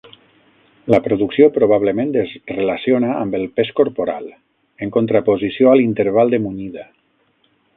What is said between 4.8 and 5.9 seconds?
en contraposició a